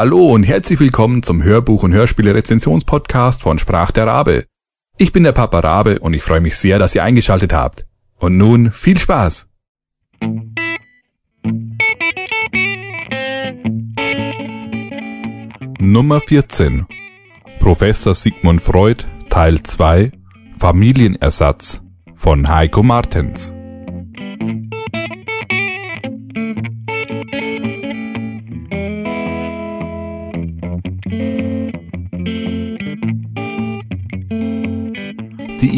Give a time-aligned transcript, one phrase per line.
[0.00, 4.44] Hallo und herzlich willkommen zum Hörbuch- und Hörspiele-Rezensionspodcast von Sprach der Rabe.
[4.96, 7.84] Ich bin der Papa Rabe und ich freue mich sehr, dass ihr eingeschaltet habt.
[8.20, 9.48] Und nun viel Spaß!
[15.80, 16.86] Nummer 14
[17.58, 20.12] Professor Sigmund Freud Teil 2
[20.56, 21.82] Familienersatz
[22.14, 23.52] von Heiko Martens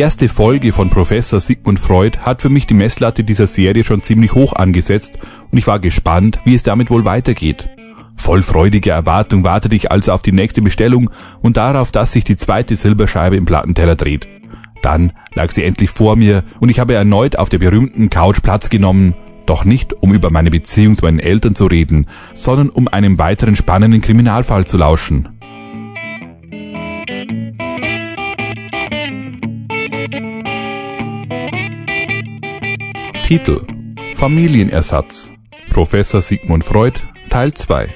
[0.00, 4.34] erste Folge von Professor Sigmund Freud hat für mich die Messlatte dieser Serie schon ziemlich
[4.34, 5.12] hoch angesetzt
[5.50, 7.68] und ich war gespannt, wie es damit wohl weitergeht.
[8.16, 11.10] Voll freudiger Erwartung wartete ich also auf die nächste Bestellung
[11.40, 14.26] und darauf, dass sich die zweite Silberscheibe im Plattenteller dreht.
[14.82, 18.70] Dann lag sie endlich vor mir und ich habe erneut auf der berühmten Couch Platz
[18.70, 19.14] genommen,
[19.46, 23.56] doch nicht um über meine Beziehung zu meinen Eltern zu reden, sondern um einem weiteren
[23.56, 25.35] spannenden Kriminalfall zu lauschen.
[33.26, 33.66] Titel
[34.14, 35.32] Familienersatz
[35.70, 37.92] Professor Sigmund Freud Teil 2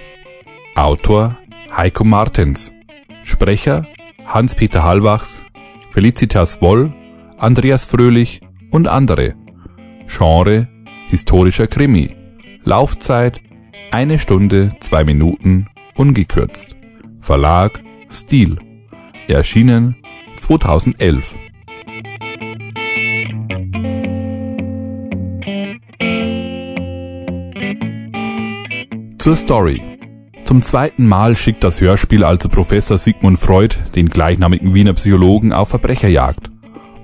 [0.75, 1.39] Autor
[1.71, 2.75] Heiko Martens
[3.23, 3.87] Sprecher
[4.25, 5.47] Hans-Peter Hallwachs
[5.93, 6.93] Felicitas Woll
[7.39, 8.41] Andreas Fröhlich
[8.73, 9.37] und andere
[10.09, 10.67] Genre
[11.07, 12.17] Historischer Krimi
[12.65, 13.41] Laufzeit
[13.93, 16.75] eine Stunde, zwei Minuten, ungekürzt.
[17.21, 18.59] Verlag Stil.
[19.29, 19.95] Erschienen
[20.39, 21.39] 2011.
[29.31, 29.81] Zur Story.
[30.43, 35.69] Zum zweiten Mal schickt das Hörspiel also Professor Sigmund Freud, den gleichnamigen Wiener Psychologen, auf
[35.69, 36.51] Verbrecherjagd.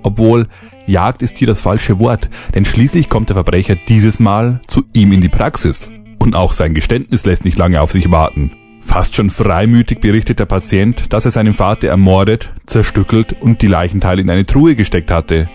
[0.03, 0.49] Obwohl,
[0.87, 5.13] Jagd ist hier das falsche Wort, denn schließlich kommt der Verbrecher dieses Mal zu ihm
[5.13, 5.89] in die Praxis.
[6.19, 8.51] Und auch sein Geständnis lässt nicht lange auf sich warten.
[8.81, 14.21] Fast schon freimütig berichtet der Patient, dass er seinen Vater ermordet, zerstückelt und die Leichenteile
[14.21, 15.47] in eine Truhe gesteckt hatte.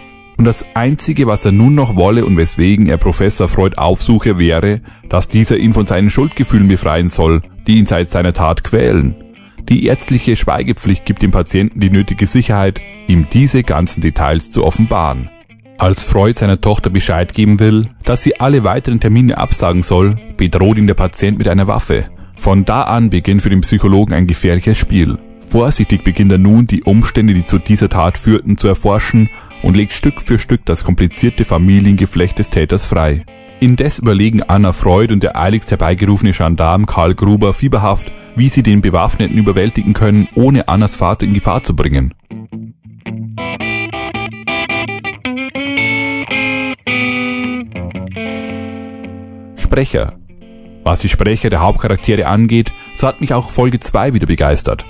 [0.42, 4.80] Und das Einzige, was er nun noch wolle und weswegen er Professor Freud aufsuche, wäre,
[5.08, 9.14] dass dieser ihn von seinen Schuldgefühlen befreien soll, die ihn seit seiner Tat quälen.
[9.68, 15.30] Die ärztliche Schweigepflicht gibt dem Patienten die nötige Sicherheit, ihm diese ganzen Details zu offenbaren.
[15.78, 20.76] Als Freud seiner Tochter Bescheid geben will, dass sie alle weiteren Termine absagen soll, bedroht
[20.76, 22.06] ihn der Patient mit einer Waffe.
[22.34, 25.18] Von da an beginnt für den Psychologen ein gefährliches Spiel.
[25.40, 29.28] Vorsichtig beginnt er nun, die Umstände, die zu dieser Tat führten, zu erforschen
[29.62, 33.24] und legt Stück für Stück das komplizierte Familiengeflecht des Täters frei.
[33.60, 38.80] Indes überlegen Anna Freud und der eiligst herbeigerufene Gendarm Karl Gruber fieberhaft, wie sie den
[38.80, 42.12] Bewaffneten überwältigen können, ohne Annas Vater in Gefahr zu bringen.
[49.56, 50.14] Sprecher
[50.82, 54.84] Was die Sprecher der Hauptcharaktere angeht, so hat mich auch Folge 2 wieder begeistert.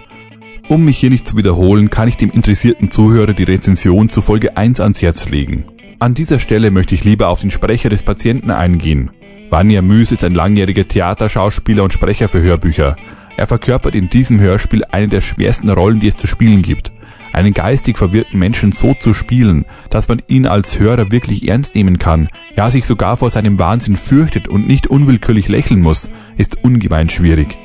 [0.69, 4.56] Um mich hier nicht zu wiederholen, kann ich dem interessierten Zuhörer die Rezension zu Folge
[4.56, 5.65] 1 ans Herz legen.
[5.99, 9.11] An dieser Stelle möchte ich lieber auf den Sprecher des Patienten eingehen.
[9.50, 12.97] Vanya Müs ist ein langjähriger Theaterschauspieler und Sprecher für Hörbücher.
[13.37, 16.93] Er verkörpert in diesem Hörspiel eine der schwersten Rollen, die es zu spielen gibt.
[17.33, 21.99] Einen geistig verwirrten Menschen so zu spielen, dass man ihn als Hörer wirklich ernst nehmen
[21.99, 27.09] kann, ja sich sogar vor seinem Wahnsinn fürchtet und nicht unwillkürlich lächeln muss, ist ungemein
[27.09, 27.59] schwierig.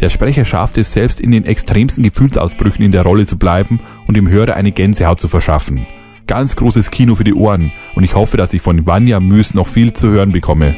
[0.00, 4.16] Der Sprecher schafft es selbst in den extremsten Gefühlsausbrüchen in der Rolle zu bleiben und
[4.16, 5.86] dem Hörer eine Gänsehaut zu verschaffen.
[6.26, 9.66] Ganz großes Kino für die Ohren und ich hoffe, dass ich von Vanya Müs noch
[9.66, 10.74] viel zu hören bekomme.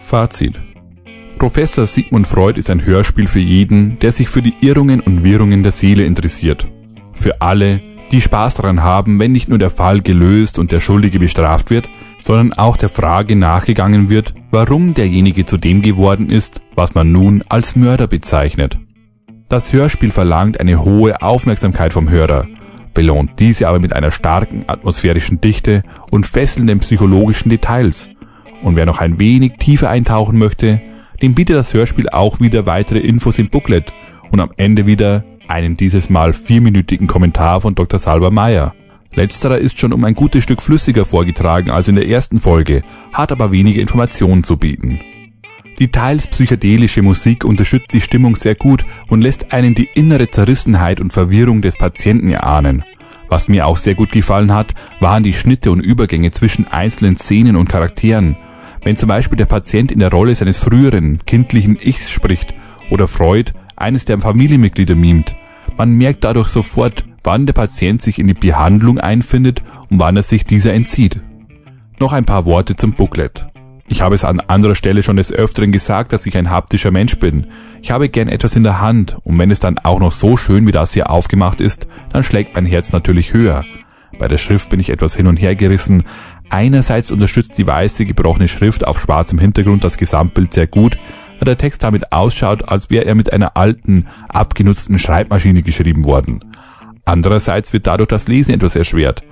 [0.00, 0.60] Fazit
[1.38, 5.62] Professor Sigmund Freud ist ein Hörspiel für jeden, der sich für die Irrungen und Wirrungen
[5.62, 6.68] der Seele interessiert.
[7.12, 7.80] Für alle,
[8.12, 11.88] die Spaß daran haben, wenn nicht nur der Fall gelöst und der Schuldige bestraft wird,
[12.18, 17.42] sondern auch der Frage nachgegangen wird, warum derjenige zu dem geworden ist, was man nun
[17.48, 18.78] als Mörder bezeichnet.
[19.48, 22.46] Das Hörspiel verlangt eine hohe Aufmerksamkeit vom Hörer,
[22.94, 28.10] belohnt diese aber mit einer starken atmosphärischen Dichte und fesselnden psychologischen Details.
[28.62, 30.80] Und wer noch ein wenig tiefer eintauchen möchte,
[31.22, 33.92] dem bietet das Hörspiel auch wieder weitere Infos im Booklet
[34.30, 38.00] und am Ende wieder einen dieses Mal vierminütigen Kommentar von Dr.
[38.00, 38.74] Salva Meyer.
[39.14, 42.82] Letzterer ist schon um ein gutes Stück flüssiger vorgetragen als in der ersten Folge,
[43.12, 45.00] hat aber weniger Informationen zu bieten.
[45.78, 51.00] Die teils psychedelische Musik unterstützt die Stimmung sehr gut und lässt einen die innere Zerrissenheit
[51.00, 52.84] und Verwirrung des Patienten erahnen.
[53.28, 57.56] Was mir auch sehr gut gefallen hat, waren die Schnitte und Übergänge zwischen einzelnen Szenen
[57.56, 58.36] und Charakteren.
[58.84, 62.54] Wenn zum Beispiel der Patient in der Rolle seines früheren, kindlichen Ichs spricht
[62.90, 65.34] oder Freud eines der Familienmitglieder mimt,
[65.82, 70.22] man merkt dadurch sofort, wann der Patient sich in die Behandlung einfindet und wann er
[70.22, 71.20] sich dieser entzieht.
[71.98, 73.48] Noch ein paar Worte zum Booklet.
[73.88, 77.18] Ich habe es an anderer Stelle schon des Öfteren gesagt, dass ich ein haptischer Mensch
[77.18, 77.48] bin.
[77.82, 80.68] Ich habe gern etwas in der Hand und wenn es dann auch noch so schön
[80.68, 83.64] wie das hier aufgemacht ist, dann schlägt mein Herz natürlich höher.
[84.20, 86.04] Bei der Schrift bin ich etwas hin und her gerissen.
[86.52, 90.98] Einerseits unterstützt die weiße gebrochene Schrift auf schwarzem Hintergrund das Gesamtbild sehr gut,
[91.38, 96.44] da der Text damit ausschaut, als wäre er mit einer alten, abgenutzten Schreibmaschine geschrieben worden.
[97.06, 99.22] Andererseits wird dadurch das Lesen etwas erschwert.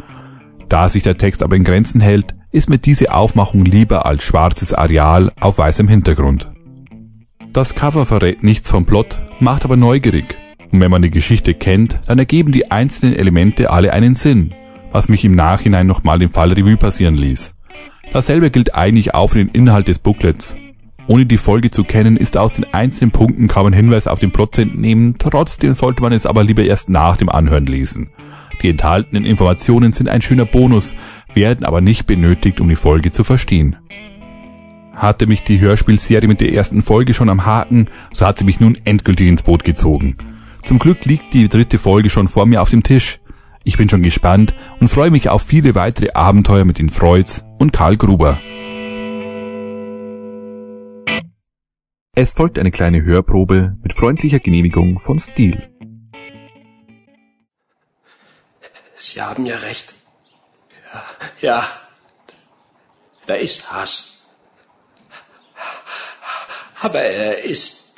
[0.71, 4.73] Da sich der Text aber in Grenzen hält, ist mir diese Aufmachung lieber als schwarzes
[4.73, 6.51] Areal auf weißem Hintergrund.
[7.53, 10.39] Das Cover verrät nichts vom Plot, macht aber neugierig.
[10.73, 14.55] Und wenn man die Geschichte kennt, dann ergeben die einzelnen Elemente alle einen Sinn,
[14.93, 17.55] was mich im Nachhinein nochmal den Fall Revue passieren ließ.
[18.13, 20.57] Dasselbe gilt eigentlich auch für den Inhalt des Booklets.
[21.07, 24.31] Ohne die Folge zu kennen, ist aus den einzelnen Punkten kaum ein Hinweis auf den
[24.31, 28.11] Plot zu entnehmen, trotzdem sollte man es aber lieber erst nach dem Anhören lesen.
[28.63, 30.97] Die enthaltenen Informationen sind ein schöner Bonus,
[31.35, 33.77] werden aber nicht benötigt, um die Folge zu verstehen.
[34.95, 38.61] Hatte mich die Hörspielserie mit der ersten Folge schon am Haken, so hat sie mich
[38.61, 40.17] nun endgültig ins Boot gezogen.
[40.65, 43.20] Zum Glück liegt die dritte Folge schon vor mir auf dem Tisch.
[43.63, 47.73] Ich bin schon gespannt und freue mich auf viele weitere Abenteuer mit den Freuds und
[47.73, 48.41] Karl Gruber.
[52.15, 55.71] Es folgt eine kleine Hörprobe mit freundlicher Genehmigung von Steel.
[58.97, 59.95] Sie haben ja recht.
[60.93, 61.05] Ja,
[61.41, 61.69] ja.
[63.27, 64.27] Da ist Hass.
[66.81, 67.95] Aber er ist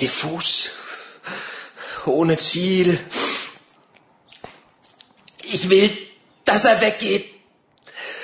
[0.00, 0.74] diffus,
[2.06, 2.98] ohne Ziel.
[5.50, 5.96] Ich will,
[6.44, 7.26] dass er weggeht.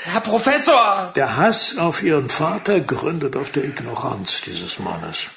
[0.05, 1.13] Herr Professor!
[1.17, 5.31] Der Hass auf Ihren Vater gründet auf der Ignoranz dieses Mannes.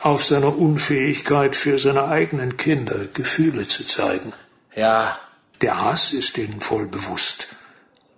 [0.00, 4.32] Auf seiner Unfähigkeit für seine eigenen Kinder Gefühle zu zeigen.
[4.76, 5.18] Ja,
[5.60, 7.48] der Hass ist ihnen voll bewusst,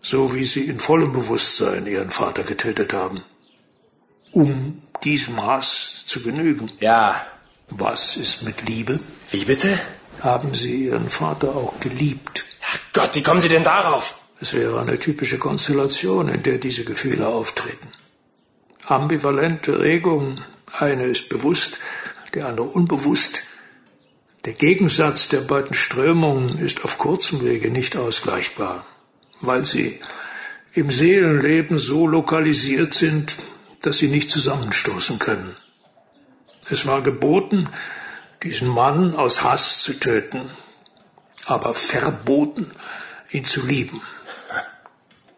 [0.03, 3.23] so wie sie in vollem Bewusstsein ihren Vater getötet haben.
[4.33, 6.71] Um diesem Hass zu genügen.
[6.81, 7.25] Ja.
[7.69, 8.99] Was ist mit Liebe?
[9.31, 9.79] Wie bitte?
[10.21, 12.45] Haben Sie Ihren Vater auch geliebt?
[12.97, 14.19] Gott, wie kommen Sie denn darauf?
[14.41, 17.89] Es wäre eine typische Konstellation, in der diese Gefühle auftreten.
[18.87, 21.77] Ambivalente Regungen, eine ist bewusst,
[22.33, 23.43] der andere unbewusst,
[24.47, 28.87] der Gegensatz der beiden Strömungen ist auf kurzem Wege nicht ausgleichbar,
[29.43, 30.01] weil sie
[30.73, 33.37] im Seelenleben so lokalisiert sind,
[33.83, 35.55] dass sie nicht zusammenstoßen können.
[36.71, 37.69] Es war geboten,
[38.43, 40.49] diesen Mann aus Hass zu töten,
[41.47, 42.71] aber verboten,
[43.31, 44.03] ihn zu lieben.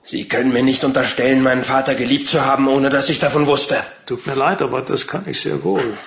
[0.02, 3.82] Sie können mir nicht unterstellen, meinen Vater geliebt zu haben, ohne dass ich davon wusste.
[4.06, 5.98] Tut mir leid, aber das kann ich sehr wohl.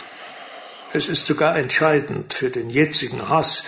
[0.91, 3.63] Es ist sogar entscheidend für den jetzigen Hass,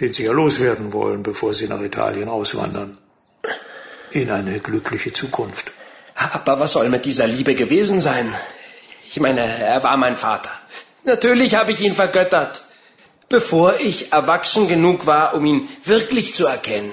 [0.00, 2.98] den Sie ja loswerden wollen, bevor Sie nach Italien auswandern.
[4.10, 5.70] In eine glückliche Zukunft.
[6.14, 8.34] Aber was soll mit dieser Liebe gewesen sein?
[9.08, 10.50] Ich meine, er war mein Vater.
[11.04, 12.64] Natürlich habe ich ihn vergöttert,
[13.30, 16.92] bevor ich erwachsen genug war, um ihn wirklich zu erkennen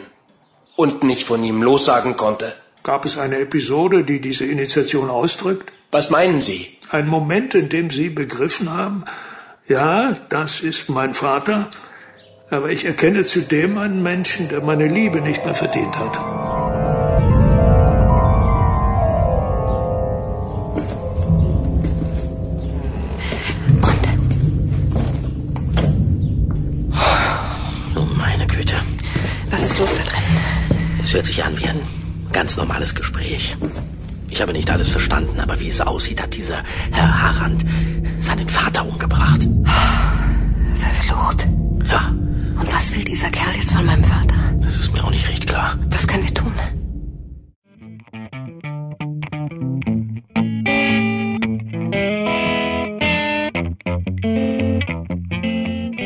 [0.77, 2.53] und nicht von ihm lossagen konnte.
[2.83, 5.73] Gab es eine Episode, die diese Initiation ausdrückt?
[5.91, 6.77] Was meinen Sie?
[6.89, 9.03] Ein Moment, in dem Sie begriffen haben,
[9.67, 11.69] ja, das ist mein Vater,
[12.49, 16.46] aber ich erkenne zudem einen Menschen, der meine Liebe nicht mehr verdient hat.
[31.17, 31.79] Hört sich an wie ein
[32.31, 33.57] ganz normales Gespräch.
[34.29, 37.65] Ich habe nicht alles verstanden, aber wie es aussieht, hat dieser Herr Harrand
[38.19, 39.47] seinen Vater umgebracht.
[40.75, 41.47] Verflucht.
[41.89, 42.13] Ja.
[42.59, 44.35] Und was will dieser Kerl jetzt von meinem Vater?
[44.61, 45.79] Das ist mir auch nicht recht klar.
[45.89, 46.53] Was können wir tun?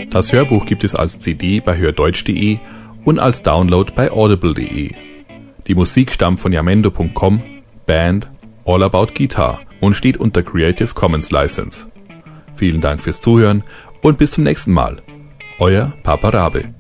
[0.10, 2.60] Das Hörbuch gibt es als CD bei hördeutsch.de
[3.06, 4.94] und als Download bei audible.de.
[5.68, 7.42] Die Musik stammt von yamendo.com,
[7.86, 8.30] Band
[8.66, 11.88] All About Guitar und steht unter Creative Commons License.
[12.56, 13.64] Vielen Dank fürs Zuhören
[14.02, 14.98] und bis zum nächsten Mal.
[15.60, 16.74] Euer Papa Rabe.